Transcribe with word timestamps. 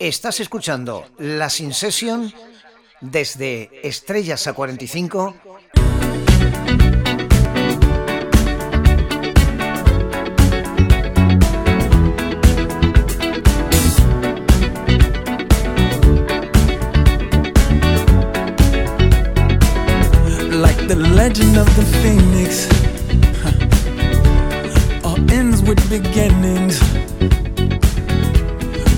Estás 0.00 0.38
escuchando 0.38 1.04
la 1.18 1.50
Sin 1.50 1.74
Session 1.74 2.32
desde 3.00 3.68
Estrellas 3.82 4.46
a 4.46 4.54
45. 4.54 5.34
Like 20.52 20.86
the 20.86 20.94
legend 20.94 21.58
of 21.58 21.66
the 21.74 21.82
phoenix 22.00 22.68
huh. 23.42 25.08
all 25.08 25.18
ends 25.32 25.60
with 25.62 25.80
beginnings. 25.90 26.87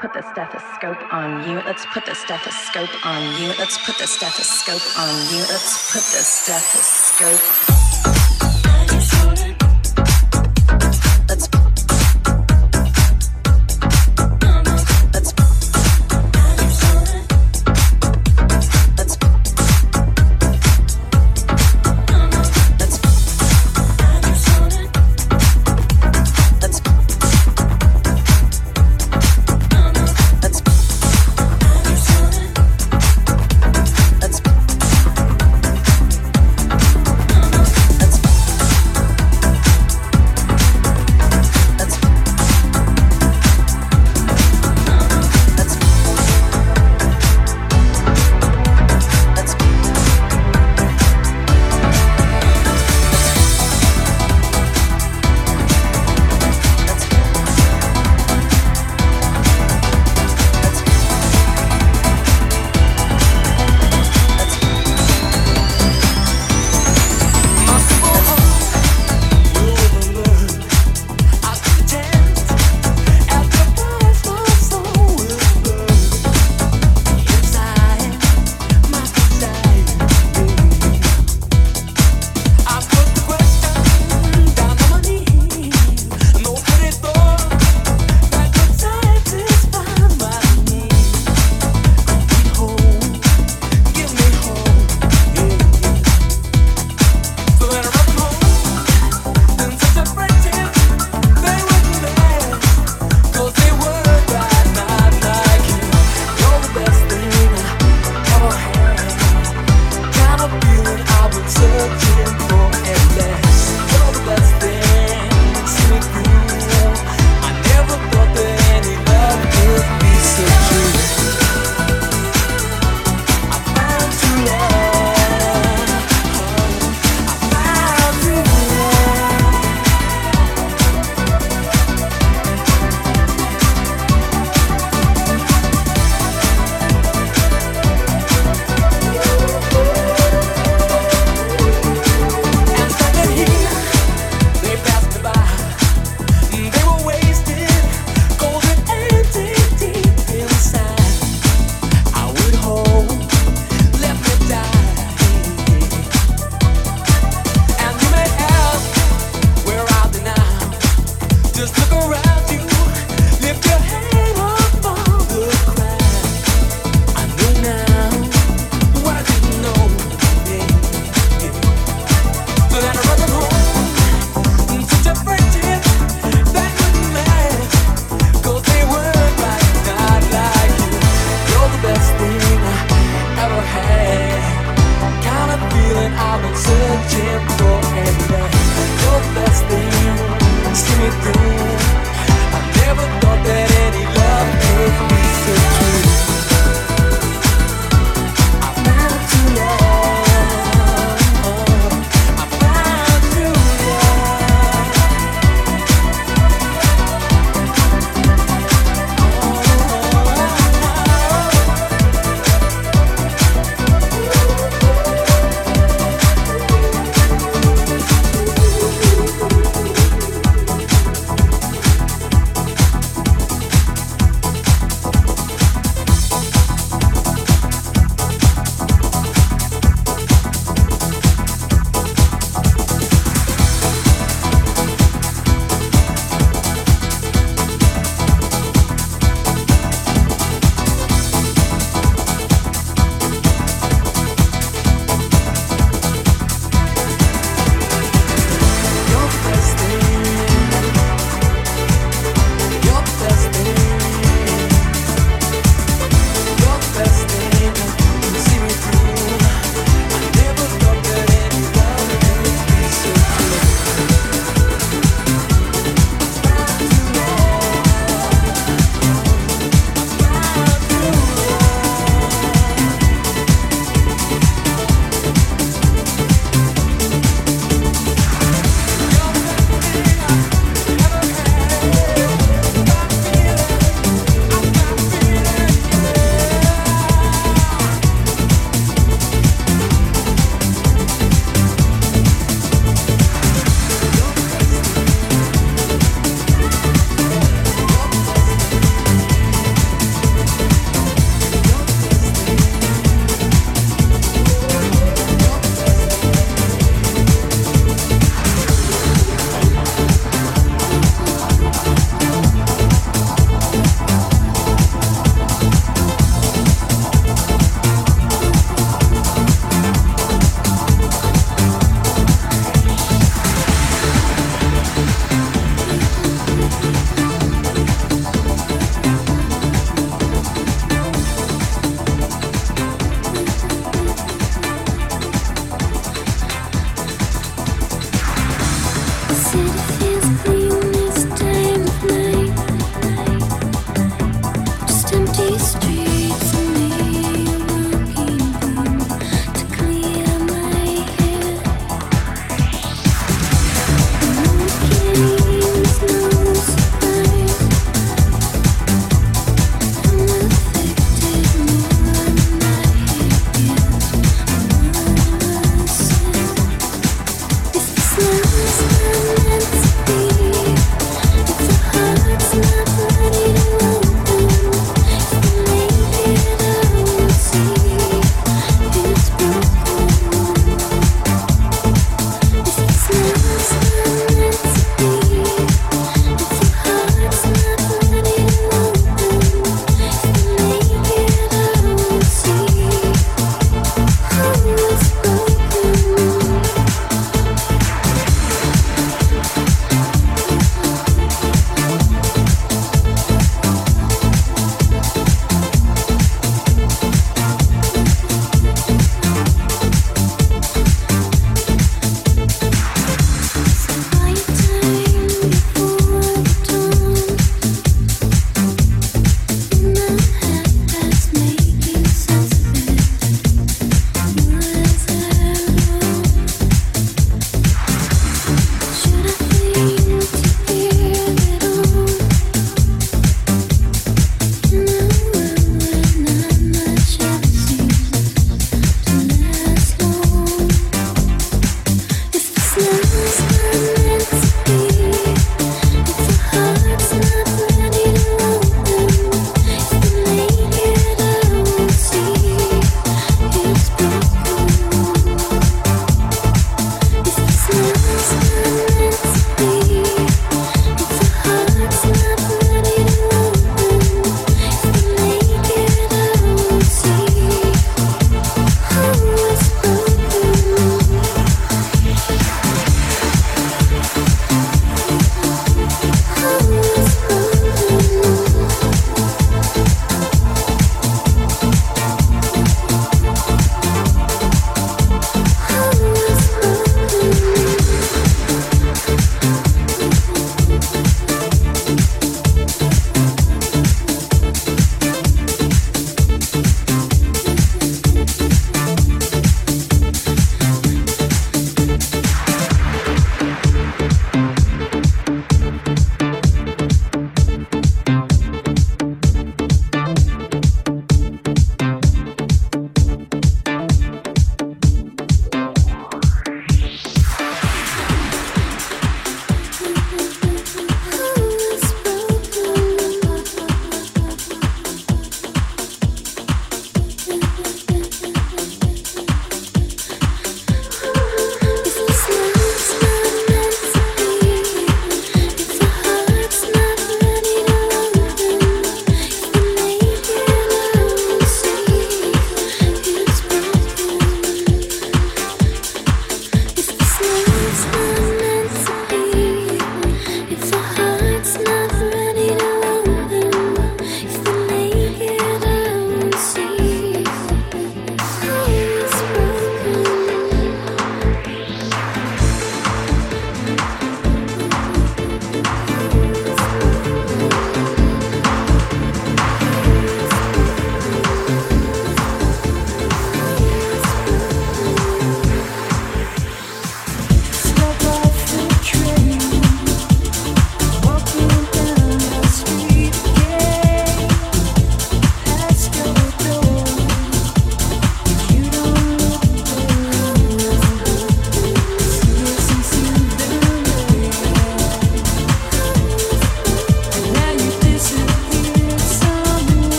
put 0.00 0.12
the 0.12 0.22
stethoscope 0.22 1.12
on 1.12 1.48
you. 1.48 1.56
Let's 1.66 1.84
put 1.86 2.06
the 2.06 2.14
stethoscope 2.14 3.06
on 3.06 3.22
you. 3.40 3.48
Let's 3.58 3.78
put 3.84 3.98
the 3.98 4.06
stethoscope 4.06 4.98
on 4.98 5.14
you. 5.32 5.40
Let's 5.40 5.92
put 5.92 6.02
the 6.02 6.22
stethoscope. 6.22 7.87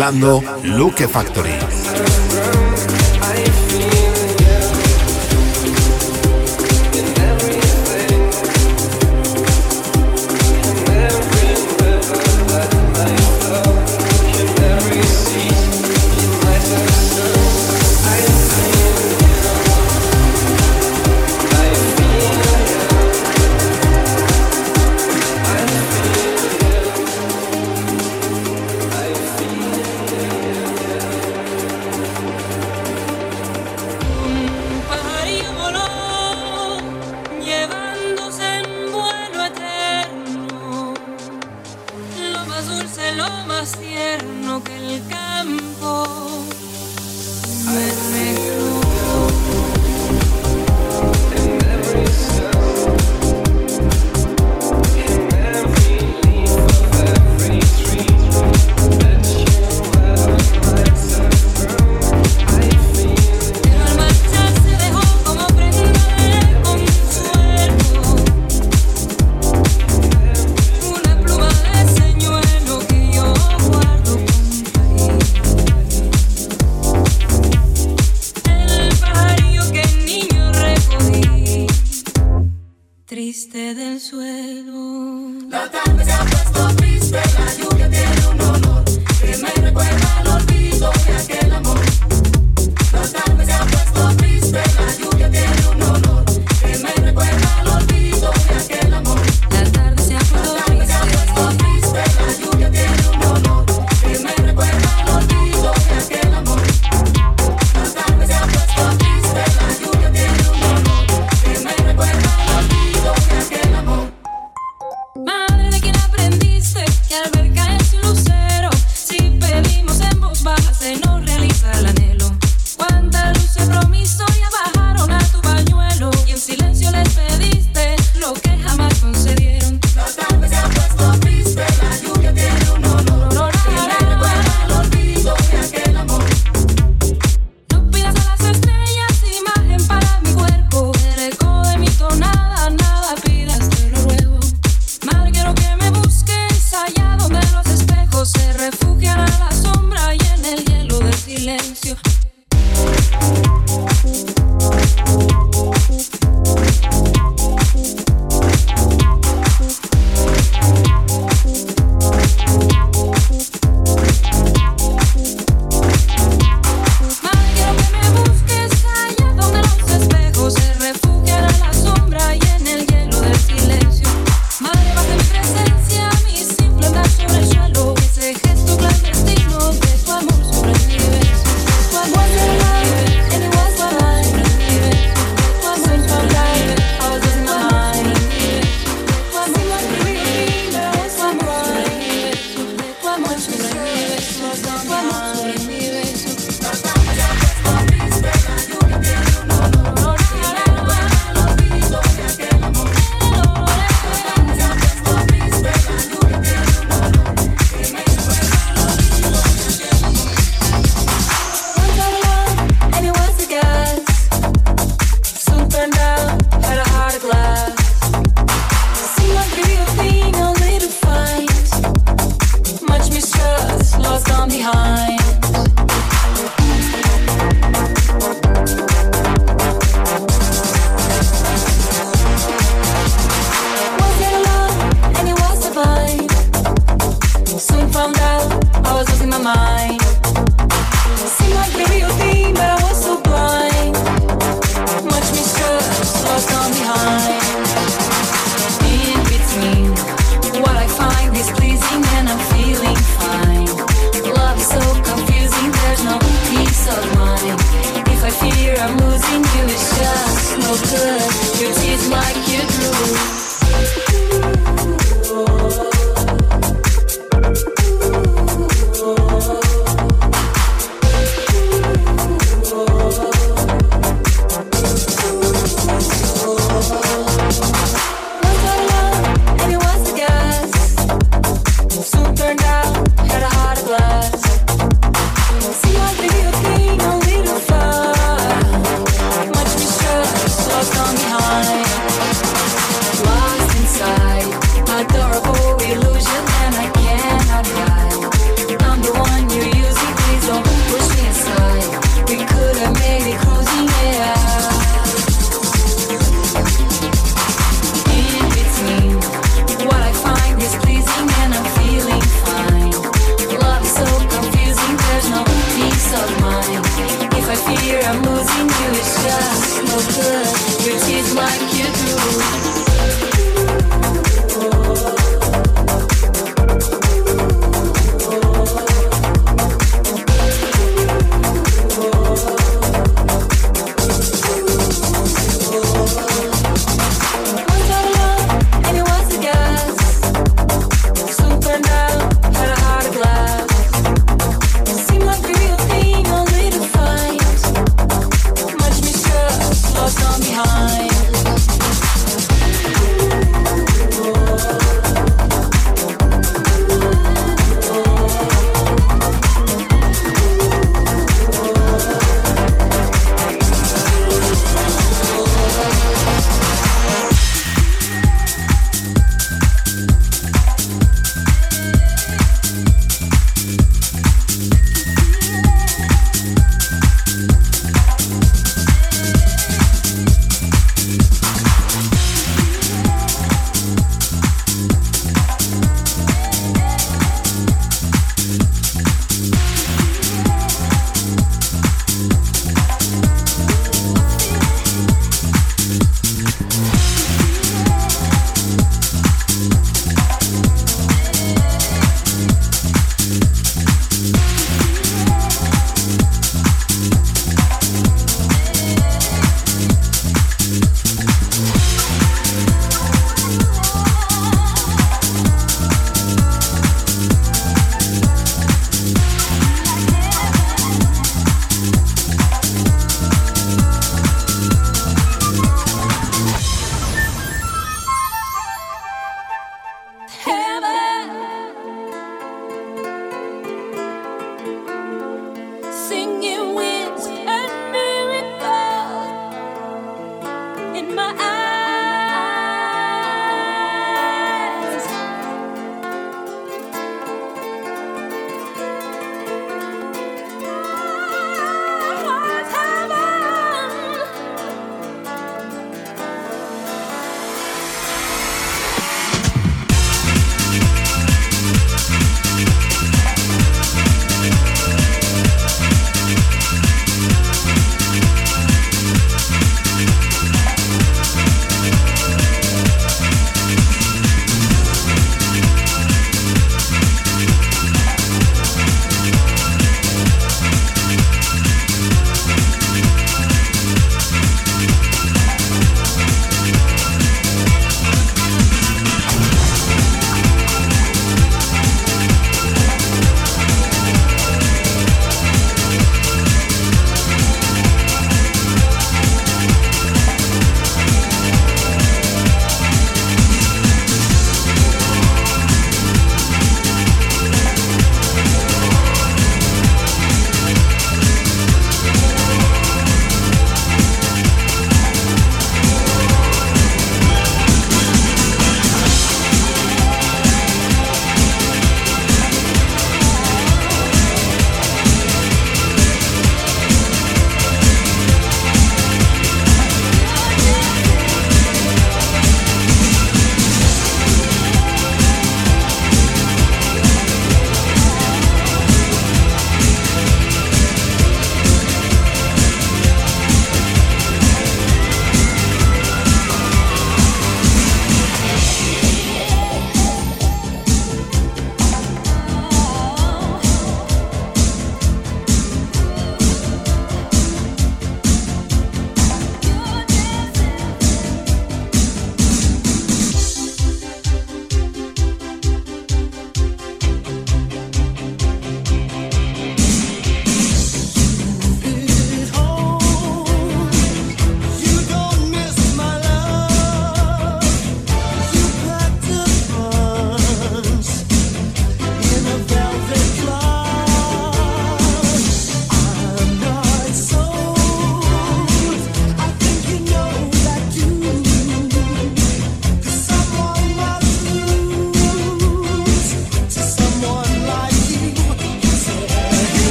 Mezclando 0.00 0.42
Luke 0.62 1.06
Factory. 1.06 1.69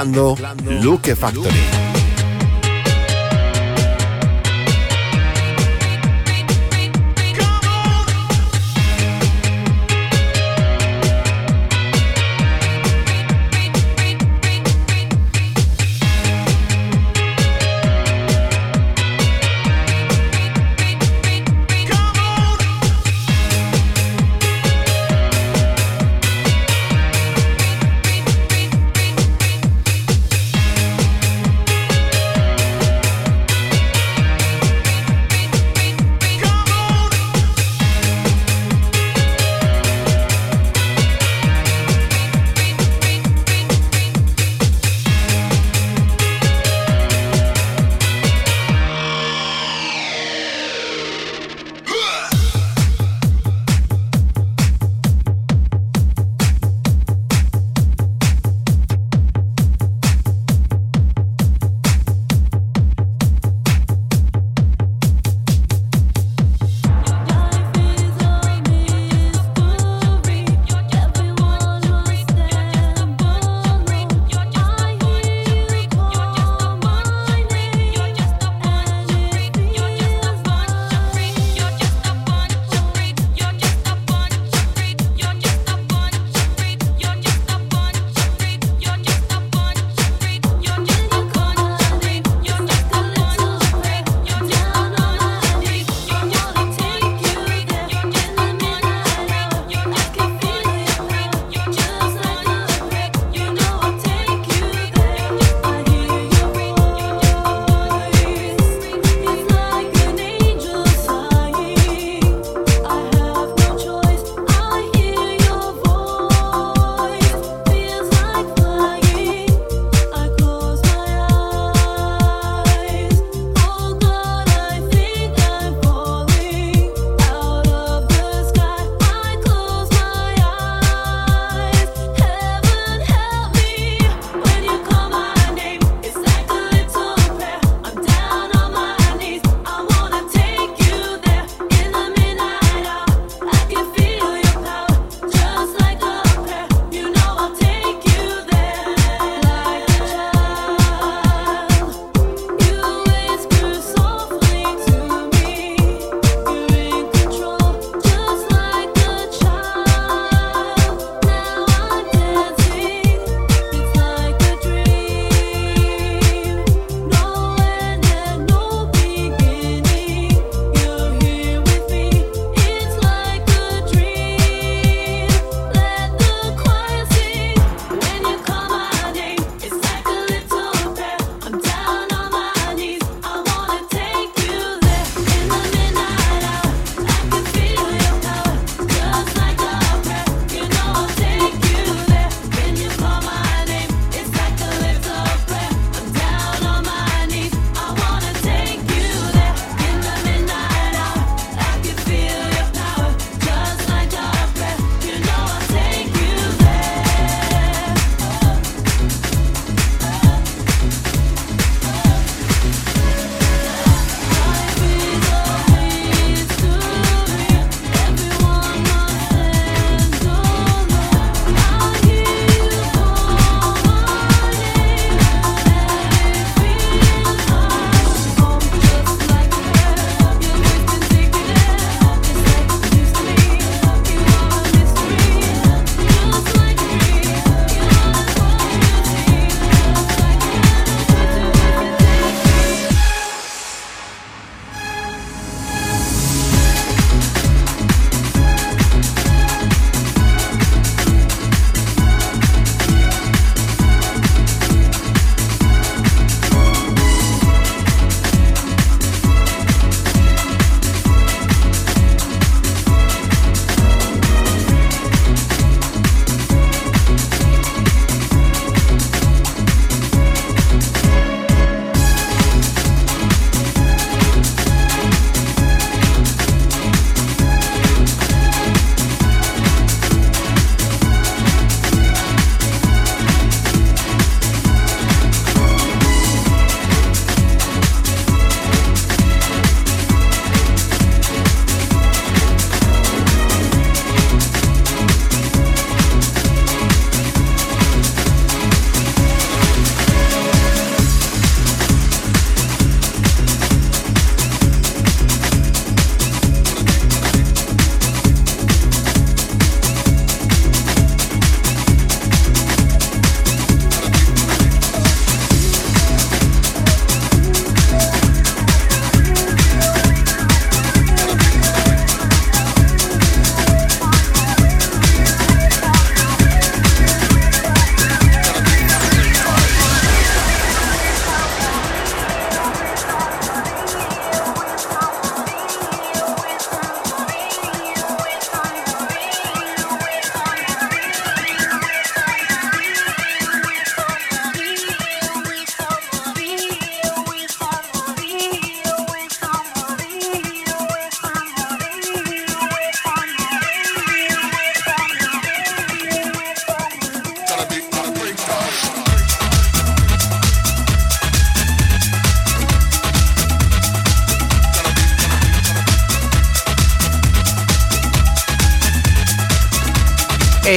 Mezclando 0.00 0.34
Luke 0.80 1.14
Factory. 1.14 1.89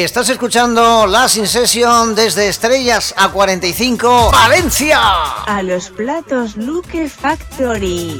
Estás 0.04 0.28
escuchando 0.28 1.08
la 1.08 1.30
Sin 1.30 1.48
Session 1.48 2.14
desde 2.14 2.50
Estrellas 2.50 3.14
a 3.16 3.30
45, 3.30 4.32
Valencia. 4.34 5.00
A 5.46 5.64
los 5.64 5.92
platos 5.92 6.58
Luke 6.58 7.08
Factory. 7.08 8.20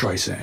Streisand. 0.00 0.40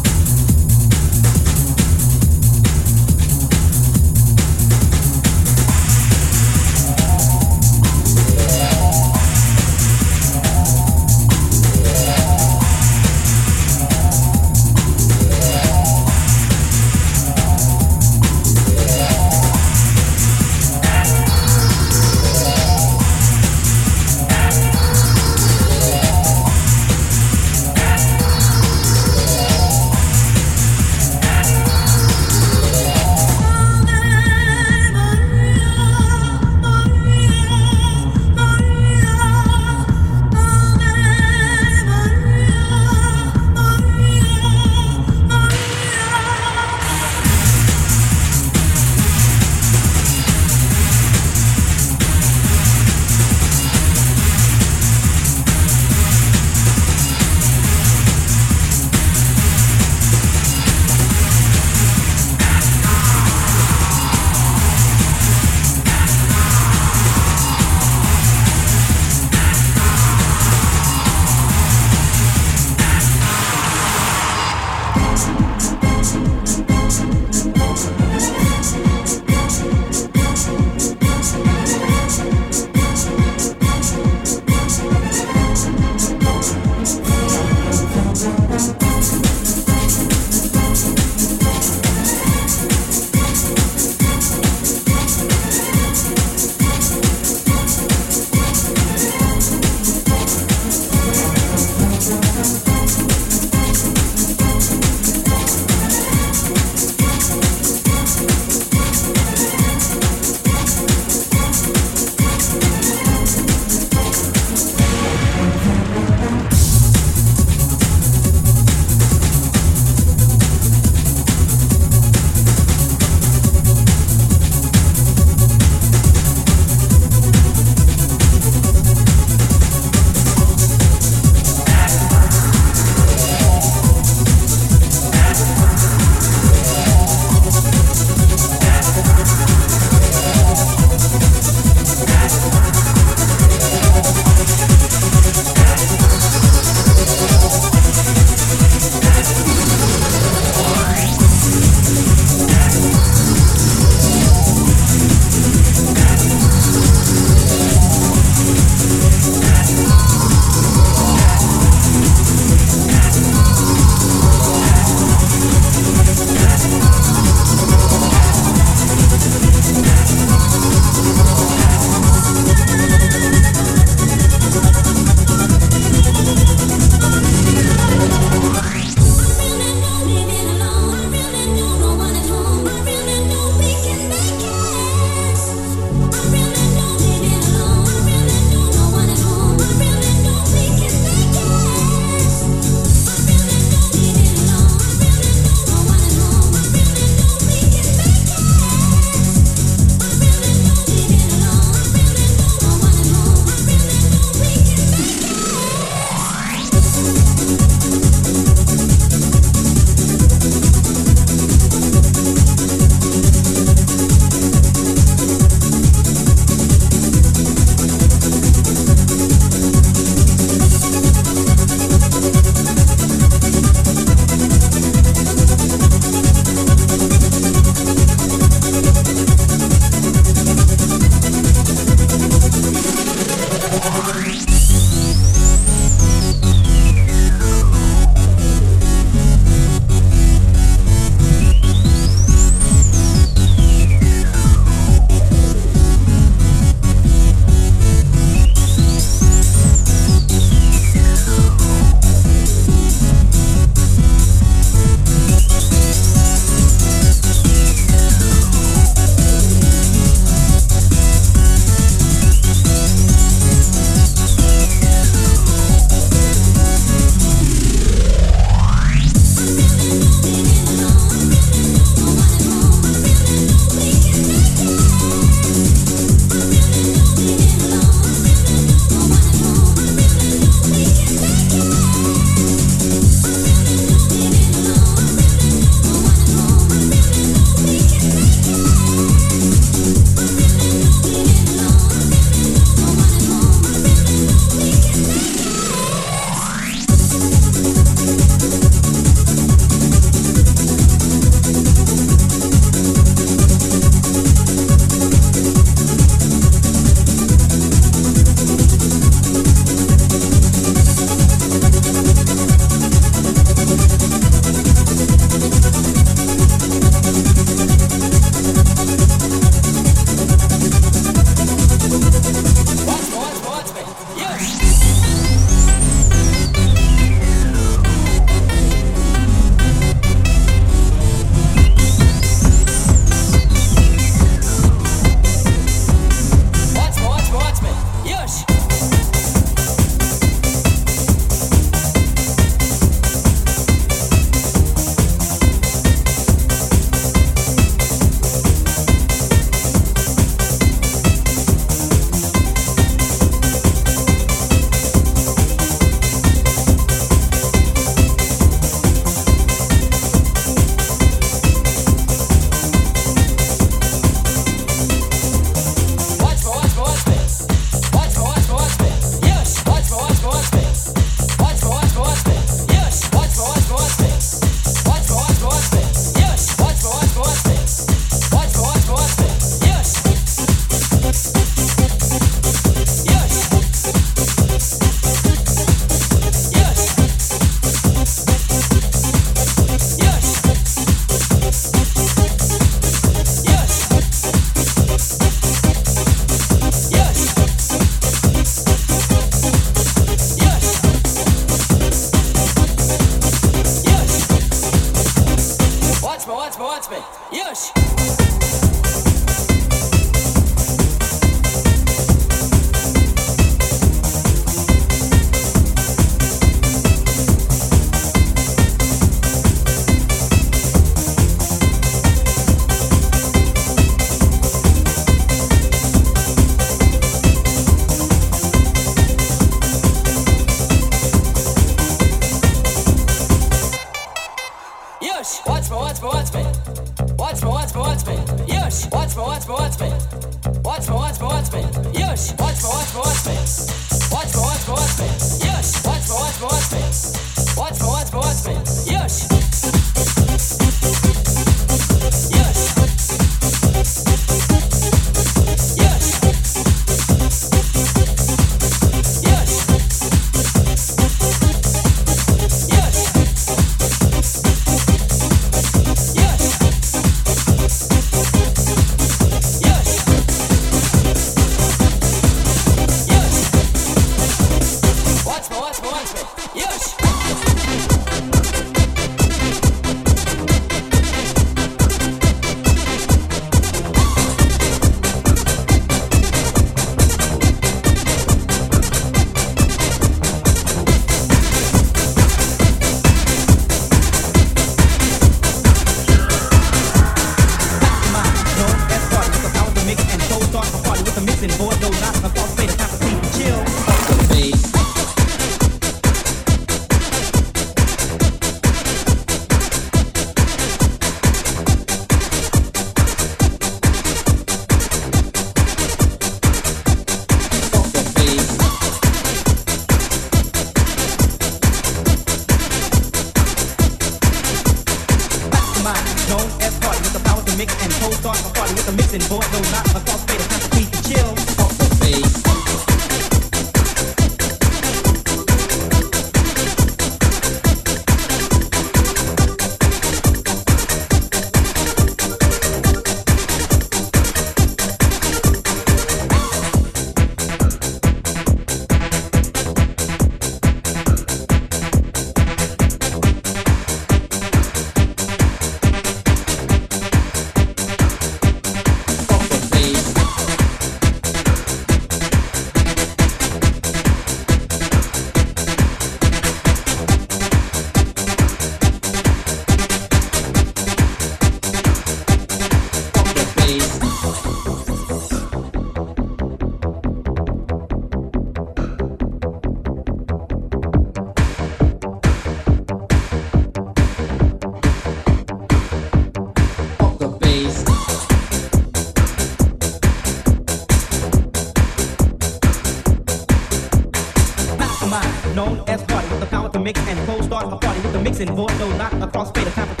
mix 596.93 597.07
and 597.07 597.27
cold 597.27 597.43
start 597.45 597.71
a 597.71 597.77
party 597.77 598.01
with 598.01 598.13
the 598.13 598.19
mixing 598.19 598.53
voice, 598.53 598.77
no 598.79 598.89
not 598.97 599.13
across 599.23 599.51
fade 599.51 599.67
of 599.67 599.73
time. 599.73 600.00